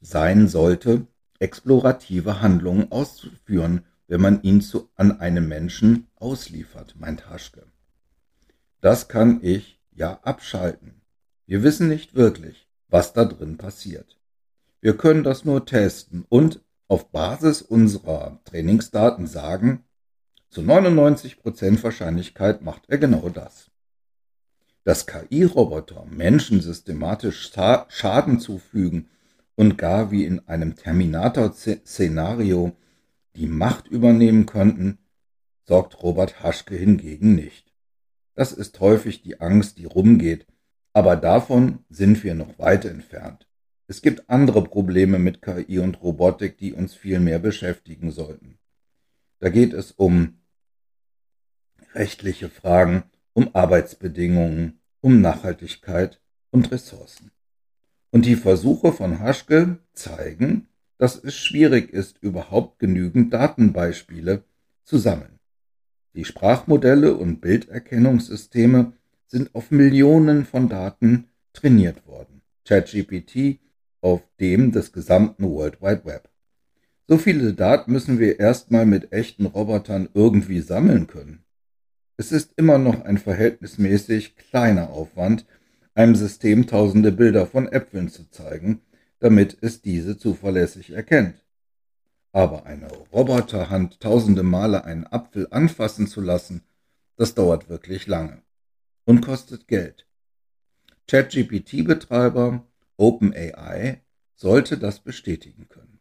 sein 0.00 0.48
sollte, 0.48 1.06
explorative 1.40 2.40
Handlungen 2.40 2.92
auszuführen, 2.92 3.84
wenn 4.06 4.20
man 4.20 4.42
ihn 4.42 4.60
zu, 4.60 4.88
an 4.94 5.20
einen 5.20 5.48
Menschen 5.48 6.06
ausliefert, 6.16 6.94
meint 6.98 7.28
Haschke. 7.28 7.66
Das 8.80 9.08
kann 9.08 9.40
ich 9.42 9.80
ja 9.92 10.20
abschalten. 10.22 11.00
Wir 11.46 11.62
wissen 11.62 11.88
nicht 11.88 12.14
wirklich, 12.14 12.68
was 12.88 13.12
da 13.12 13.24
drin 13.24 13.56
passiert. 13.56 14.18
Wir 14.80 14.96
können 14.96 15.24
das 15.24 15.44
nur 15.44 15.66
testen 15.66 16.24
und 16.28 16.60
auf 16.86 17.10
Basis 17.10 17.62
unserer 17.62 18.40
Trainingsdaten 18.44 19.26
sagen, 19.26 19.84
zu 20.48 20.62
99% 20.62 21.82
Wahrscheinlichkeit 21.82 22.62
macht 22.62 22.82
er 22.88 22.98
genau 22.98 23.28
das 23.28 23.70
dass 24.88 25.06
KI-Roboter 25.06 26.06
Menschen 26.08 26.62
systematisch 26.62 27.52
Schaden 27.88 28.40
zufügen 28.40 29.10
und 29.54 29.76
gar 29.76 30.10
wie 30.10 30.24
in 30.24 30.48
einem 30.48 30.76
Terminator-Szenario 30.76 32.74
die 33.36 33.48
Macht 33.48 33.88
übernehmen 33.88 34.46
könnten, 34.46 34.96
sorgt 35.66 36.02
Robert 36.02 36.42
Haschke 36.42 36.74
hingegen 36.74 37.34
nicht. 37.34 37.70
Das 38.34 38.52
ist 38.52 38.80
häufig 38.80 39.20
die 39.20 39.42
Angst, 39.42 39.76
die 39.76 39.84
rumgeht, 39.84 40.46
aber 40.94 41.16
davon 41.16 41.80
sind 41.90 42.24
wir 42.24 42.34
noch 42.34 42.58
weit 42.58 42.86
entfernt. 42.86 43.46
Es 43.88 44.00
gibt 44.00 44.30
andere 44.30 44.64
Probleme 44.64 45.18
mit 45.18 45.42
KI 45.42 45.80
und 45.80 46.02
Robotik, 46.02 46.56
die 46.56 46.72
uns 46.72 46.94
viel 46.94 47.20
mehr 47.20 47.38
beschäftigen 47.38 48.10
sollten. 48.10 48.58
Da 49.40 49.50
geht 49.50 49.72
es 49.72 49.92
um 49.92 50.38
rechtliche 51.94 52.48
Fragen, 52.48 53.04
um 53.32 53.54
Arbeitsbedingungen, 53.54 54.80
um 55.00 55.20
Nachhaltigkeit 55.20 56.20
und 56.50 56.70
Ressourcen. 56.72 57.30
Und 58.10 58.26
die 58.26 58.36
Versuche 58.36 58.92
von 58.92 59.20
Haschke 59.20 59.78
zeigen, 59.92 60.68
dass 60.96 61.22
es 61.22 61.34
schwierig 61.36 61.90
ist, 61.92 62.18
überhaupt 62.20 62.78
genügend 62.78 63.32
Datenbeispiele 63.32 64.44
zu 64.84 64.98
sammeln. 64.98 65.38
Die 66.14 66.24
Sprachmodelle 66.24 67.14
und 67.14 67.40
Bilderkennungssysteme 67.40 68.92
sind 69.26 69.54
auf 69.54 69.70
Millionen 69.70 70.44
von 70.44 70.68
Daten 70.68 71.28
trainiert 71.52 72.06
worden. 72.06 72.42
ChatGPT 72.64 73.60
auf 74.00 74.22
dem 74.40 74.72
des 74.72 74.92
gesamten 74.92 75.44
World 75.44 75.80
Wide 75.80 76.04
Web. 76.04 76.28
So 77.10 77.16
viele 77.16 77.54
Daten 77.54 77.90
müssen 77.90 78.18
wir 78.18 78.38
erstmal 78.38 78.84
mit 78.84 79.12
echten 79.12 79.46
Robotern 79.46 80.10
irgendwie 80.12 80.60
sammeln 80.60 81.06
können. 81.06 81.42
Es 82.18 82.32
ist 82.32 82.52
immer 82.56 82.76
noch 82.76 83.00
ein 83.00 83.16
verhältnismäßig 83.16 84.36
kleiner 84.36 84.90
Aufwand, 84.90 85.46
einem 85.94 86.14
System 86.14 86.66
tausende 86.66 87.10
Bilder 87.10 87.46
von 87.46 87.66
Äpfeln 87.66 88.10
zu 88.10 88.30
zeigen, 88.30 88.82
damit 89.20 89.56
es 89.62 89.80
diese 89.80 90.18
zuverlässig 90.18 90.90
erkennt. 90.90 91.46
Aber 92.32 92.66
eine 92.66 92.88
Roboterhand 93.10 94.00
tausende 94.00 94.42
Male 94.42 94.84
einen 94.84 95.06
Apfel 95.06 95.48
anfassen 95.50 96.08
zu 96.08 96.20
lassen, 96.20 96.62
das 97.16 97.34
dauert 97.34 97.70
wirklich 97.70 98.06
lange 98.06 98.42
und 99.06 99.22
kostet 99.22 99.66
Geld. 99.66 100.06
ChatGPT-Betreiber 101.06 102.66
OpenAI 102.98 104.02
sollte 104.36 104.76
das 104.76 105.00
bestätigen 105.00 105.70
können. 105.70 105.97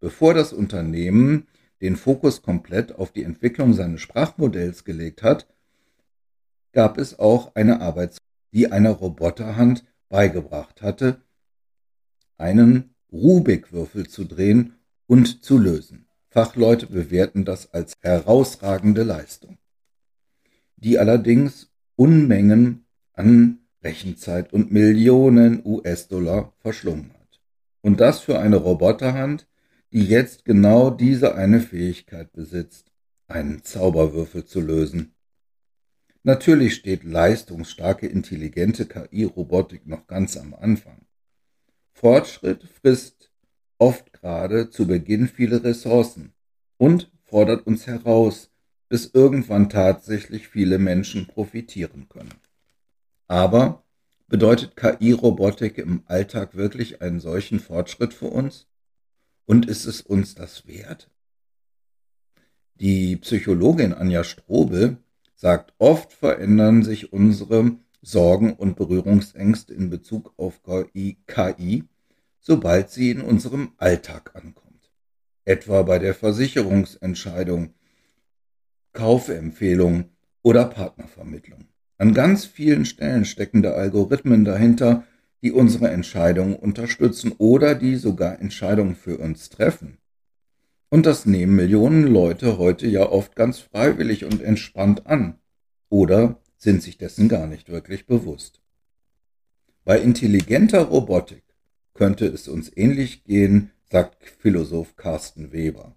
Bevor 0.00 0.34
das 0.34 0.52
Unternehmen 0.52 1.46
den 1.80 1.96
Fokus 1.96 2.42
komplett 2.42 2.94
auf 2.94 3.12
die 3.12 3.22
Entwicklung 3.22 3.74
seines 3.74 4.00
Sprachmodells 4.00 4.84
gelegt 4.84 5.22
hat, 5.22 5.46
gab 6.72 6.98
es 6.98 7.18
auch 7.18 7.54
eine 7.54 7.80
Arbeitsgruppe, 7.80 8.26
die 8.52 8.72
einer 8.72 8.90
Roboterhand 8.90 9.84
beigebracht 10.08 10.80
hatte, 10.82 11.20
einen 12.38 12.94
Rubik-Würfel 13.12 14.08
zu 14.08 14.24
drehen 14.24 14.74
und 15.06 15.44
zu 15.44 15.58
lösen. 15.58 16.06
Fachleute 16.28 16.86
bewerten 16.86 17.44
das 17.44 17.72
als 17.72 17.94
herausragende 18.00 19.02
Leistung, 19.02 19.58
die 20.76 20.98
allerdings 20.98 21.70
Unmengen 21.96 22.86
an 23.14 23.60
Rechenzeit 23.82 24.52
und 24.52 24.70
Millionen 24.70 25.64
US-Dollar 25.64 26.52
verschlungen 26.58 27.12
hat. 27.14 27.40
Und 27.80 28.00
das 28.00 28.20
für 28.20 28.38
eine 28.38 28.56
Roboterhand, 28.56 29.46
die 29.92 30.04
jetzt 30.04 30.44
genau 30.44 30.90
diese 30.90 31.34
eine 31.34 31.60
Fähigkeit 31.60 32.32
besitzt, 32.32 32.92
einen 33.28 33.62
Zauberwürfel 33.62 34.44
zu 34.44 34.60
lösen. 34.60 35.14
Natürlich 36.22 36.74
steht 36.74 37.04
leistungsstarke, 37.04 38.06
intelligente 38.06 38.86
KI-Robotik 38.86 39.86
noch 39.86 40.06
ganz 40.06 40.36
am 40.36 40.54
Anfang. 40.54 41.06
Fortschritt 41.92 42.64
frisst 42.64 43.30
oft 43.78 44.12
gerade 44.12 44.70
zu 44.70 44.86
Beginn 44.86 45.28
viele 45.28 45.62
Ressourcen 45.62 46.34
und 46.78 47.10
fordert 47.24 47.66
uns 47.66 47.86
heraus, 47.86 48.50
bis 48.88 49.06
irgendwann 49.12 49.68
tatsächlich 49.68 50.48
viele 50.48 50.78
Menschen 50.78 51.26
profitieren 51.26 52.08
können. 52.08 52.34
Aber 53.28 53.84
bedeutet 54.28 54.76
KI-Robotik 54.76 55.78
im 55.78 56.02
Alltag 56.06 56.56
wirklich 56.56 57.02
einen 57.02 57.20
solchen 57.20 57.60
Fortschritt 57.60 58.14
für 58.14 58.28
uns? 58.28 58.66
Und 59.46 59.66
ist 59.66 59.86
es 59.86 60.00
uns 60.00 60.34
das 60.34 60.66
wert? 60.66 61.08
Die 62.74 63.16
Psychologin 63.16 63.94
Anja 63.94 64.22
Strobel 64.22 64.98
sagt, 65.34 65.72
oft 65.78 66.12
verändern 66.12 66.82
sich 66.82 67.12
unsere 67.12 67.76
Sorgen 68.02 68.52
und 68.52 68.76
Berührungsängste 68.76 69.72
in 69.72 69.88
Bezug 69.88 70.34
auf 70.36 70.60
KI, 70.62 71.84
sobald 72.40 72.90
sie 72.90 73.10
in 73.10 73.20
unserem 73.22 73.72
Alltag 73.78 74.32
ankommt. 74.34 74.90
Etwa 75.44 75.82
bei 75.82 75.98
der 75.98 76.14
Versicherungsentscheidung, 76.14 77.74
Kaufempfehlung 78.92 80.10
oder 80.42 80.64
Partnervermittlung. 80.66 81.66
An 81.98 82.14
ganz 82.14 82.44
vielen 82.44 82.84
Stellen 82.84 83.24
stecken 83.24 83.62
da 83.62 83.72
Algorithmen 83.72 84.44
dahinter, 84.44 85.04
die 85.42 85.52
unsere 85.52 85.88
Entscheidungen 85.88 86.56
unterstützen 86.56 87.32
oder 87.38 87.74
die 87.74 87.96
sogar 87.96 88.40
Entscheidungen 88.40 88.96
für 88.96 89.18
uns 89.18 89.48
treffen. 89.48 89.98
Und 90.88 91.06
das 91.06 91.26
nehmen 91.26 91.56
Millionen 91.56 92.06
Leute 92.06 92.58
heute 92.58 92.86
ja 92.86 93.08
oft 93.08 93.36
ganz 93.36 93.58
freiwillig 93.58 94.24
und 94.24 94.42
entspannt 94.42 95.06
an 95.06 95.38
oder 95.88 96.40
sind 96.56 96.82
sich 96.82 96.98
dessen 96.98 97.28
gar 97.28 97.46
nicht 97.46 97.68
wirklich 97.68 98.06
bewusst. 98.06 98.60
Bei 99.84 100.00
intelligenter 100.00 100.82
Robotik 100.82 101.44
könnte 101.94 102.26
es 102.26 102.48
uns 102.48 102.70
ähnlich 102.74 103.24
gehen, 103.24 103.70
sagt 103.90 104.24
Philosoph 104.38 104.96
Carsten 104.96 105.52
Weber. 105.52 105.94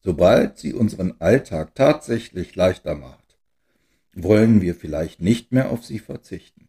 Sobald 0.00 0.58
sie 0.58 0.74
unseren 0.74 1.14
Alltag 1.20 1.74
tatsächlich 1.74 2.54
leichter 2.56 2.94
macht 2.94 3.24
wollen 4.14 4.60
wir 4.60 4.74
vielleicht 4.74 5.20
nicht 5.20 5.52
mehr 5.52 5.70
auf 5.70 5.84
sie 5.84 5.98
verzichten. 5.98 6.63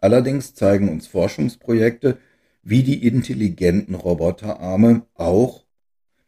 Allerdings 0.00 0.54
zeigen 0.54 0.88
uns 0.88 1.06
Forschungsprojekte, 1.06 2.18
wie 2.62 2.82
die 2.82 3.06
intelligenten 3.06 3.94
Roboterarme 3.94 5.06
auch 5.14 5.64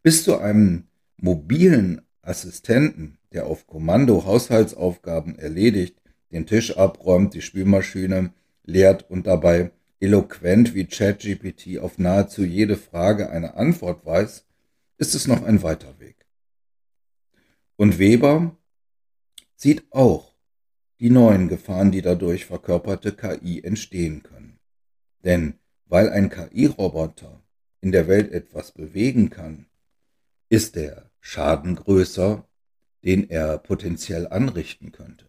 bis 0.03 0.25
zu 0.25 0.39
einem 0.39 0.85
mobilen 1.17 2.03
Assistenten, 2.23 3.19
der 3.33 3.47
auf 3.47 3.67
Kommando 3.67 4.25
Haushaltsaufgaben 4.25 5.39
erledigt, 5.39 5.97
den 6.31 6.47
Tisch 6.47 6.77
abräumt, 6.77 7.35
die 7.35 7.43
Spülmaschine 7.43 8.33
leert 8.65 9.11
und 9.11 9.27
dabei 9.27 9.73
eloquent 10.01 10.75
wie 10.75 10.87
ChatGPT 10.87 11.79
auf 11.79 11.99
nahezu 11.99 12.45
jede 12.45 12.77
Frage 12.77 13.31
eine 13.31 13.55
Antwort 13.55 14.05
weiß, 14.05 14.45
ist 14.99 15.15
es 15.15 15.27
noch 15.27 15.43
ein 15.43 15.63
weiter 15.63 15.99
Weg. 15.99 16.27
Und 17.77 17.99
Weber 17.99 18.57
sieht 19.57 19.85
auch 19.91 20.32
die 21.03 21.11
neuen 21.11 21.49
Gefahren, 21.49 21.91
die 21.91 22.01
dadurch 22.01 22.47
verkörperte 22.47 23.11
KI 23.11 23.61
entstehen 23.65 24.23
können. 24.23 24.61
Denn 25.25 25.55
weil 25.87 26.09
ein 26.09 26.31
KI-Roboter 26.31 27.43
in 27.81 27.91
der 27.91 28.07
Welt 28.07 28.31
etwas 28.31 28.71
bewegen 28.71 29.29
kann, 29.29 29.67
ist 30.49 30.77
der 30.77 31.11
Schaden 31.19 31.75
größer, 31.75 32.47
den 33.05 33.29
er 33.29 33.59
potenziell 33.59 34.29
anrichten 34.29 34.93
könnte. 34.93 35.27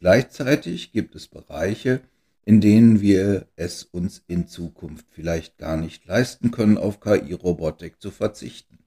Gleichzeitig 0.00 0.90
gibt 0.90 1.14
es 1.14 1.28
Bereiche, 1.28 2.00
in 2.44 2.60
denen 2.60 3.00
wir 3.00 3.46
es 3.54 3.84
uns 3.84 4.24
in 4.26 4.48
Zukunft 4.48 5.06
vielleicht 5.12 5.58
gar 5.58 5.76
nicht 5.76 6.04
leisten 6.06 6.50
können, 6.50 6.76
auf 6.76 6.98
KI-Robotik 6.98 8.00
zu 8.00 8.10
verzichten. 8.10 8.78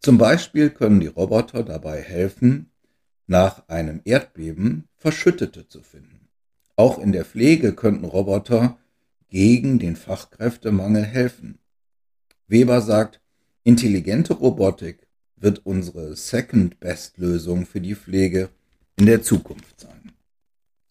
Zum 0.00 0.16
Beispiel 0.16 0.70
können 0.70 1.00
die 1.00 1.08
Roboter 1.08 1.62
dabei 1.62 2.00
helfen, 2.00 2.70
nach 3.26 3.68
einem 3.68 4.00
Erdbeben 4.04 4.88
Verschüttete 4.96 5.68
zu 5.68 5.82
finden. 5.82 6.28
Auch 6.76 6.98
in 6.98 7.12
der 7.12 7.24
Pflege 7.24 7.74
könnten 7.74 8.04
Roboter 8.04 8.78
gegen 9.28 9.78
den 9.78 9.96
Fachkräftemangel 9.96 11.04
helfen. 11.04 11.58
Weber 12.46 12.80
sagt, 12.80 13.20
intelligente 13.62 14.34
Robotik 14.34 15.06
wird 15.36 15.64
unsere 15.64 16.16
Second-Best-Lösung 16.16 17.66
für 17.66 17.80
die 17.80 17.94
Pflege 17.94 18.50
in 18.96 19.06
der 19.06 19.22
Zukunft 19.22 19.80
sein. 19.80 20.12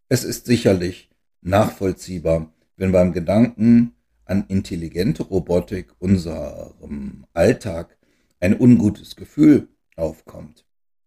Es 0.10 0.24
ist 0.24 0.46
sicherlich 0.46 1.10
nachvollziehbar, 1.42 2.54
wenn 2.78 2.92
beim 2.92 3.14
Gedanken 3.14 3.94
an 4.26 4.46
intelligente 4.48 5.24
Robotik 5.24 5.94
unserem 6.00 7.26
Alltag 7.34 7.98
ein 8.40 8.60
ungutes 8.60 9.16
Gefühl 9.16 9.68
aufkommt. 9.96 10.63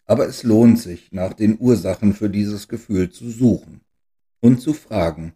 Aber 0.06 0.26
es 0.28 0.44
lohnt 0.44 0.78
sich, 0.78 1.12
nach 1.12 1.34
den 1.34 1.58
Ursachen 1.58 2.14
für 2.14 2.30
dieses 2.30 2.68
Gefühl 2.68 3.10
zu 3.10 3.28
suchen 3.30 3.80
und 4.40 4.60
zu 4.60 4.72
fragen, 4.72 5.34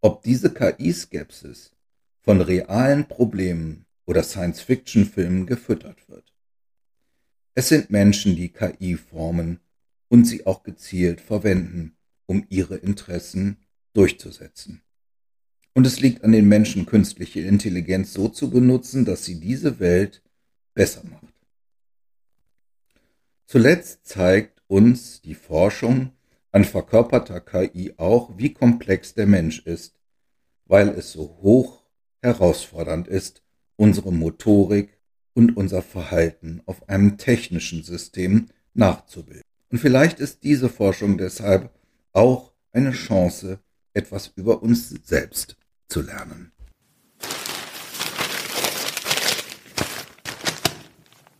ob 0.00 0.22
diese 0.22 0.52
KI-Skepsis 0.52 1.72
von 2.20 2.40
realen 2.40 3.06
Problemen 3.06 3.86
oder 4.06 4.22
Science-Fiction-Filmen 4.22 5.46
gefüttert 5.46 6.08
wird. 6.08 6.34
Es 7.54 7.68
sind 7.68 7.90
Menschen, 7.90 8.36
die 8.36 8.48
KI 8.48 8.96
formen 8.96 9.60
und 10.08 10.24
sie 10.24 10.46
auch 10.46 10.62
gezielt 10.62 11.20
verwenden, 11.20 11.96
um 12.26 12.44
ihre 12.48 12.76
Interessen 12.76 13.58
durchzusetzen. 13.92 14.82
Und 15.74 15.86
es 15.86 16.00
liegt 16.00 16.24
an 16.24 16.32
den 16.32 16.48
Menschen, 16.48 16.86
künstliche 16.86 17.40
Intelligenz 17.40 18.12
so 18.12 18.28
zu 18.28 18.50
benutzen, 18.50 19.04
dass 19.04 19.24
sie 19.24 19.38
diese 19.38 19.78
Welt 19.78 20.22
besser 20.74 21.02
macht. 21.04 21.39
Zuletzt 23.50 24.06
zeigt 24.06 24.62
uns 24.68 25.22
die 25.22 25.34
Forschung 25.34 26.12
an 26.52 26.62
verkörperter 26.62 27.40
KI 27.40 27.94
auch, 27.96 28.30
wie 28.38 28.54
komplex 28.54 29.14
der 29.14 29.26
Mensch 29.26 29.66
ist, 29.66 29.96
weil 30.66 30.90
es 30.90 31.10
so 31.10 31.36
hoch 31.42 31.82
herausfordernd 32.22 33.08
ist, 33.08 33.42
unsere 33.74 34.12
Motorik 34.12 34.96
und 35.34 35.56
unser 35.56 35.82
Verhalten 35.82 36.62
auf 36.66 36.88
einem 36.88 37.18
technischen 37.18 37.82
System 37.82 38.50
nachzubilden. 38.72 39.42
Und 39.68 39.78
vielleicht 39.78 40.20
ist 40.20 40.44
diese 40.44 40.68
Forschung 40.68 41.18
deshalb 41.18 41.74
auch 42.12 42.52
eine 42.70 42.92
Chance, 42.92 43.58
etwas 43.94 44.28
über 44.36 44.62
uns 44.62 44.90
selbst 44.90 45.56
zu 45.88 46.02
lernen. 46.02 46.52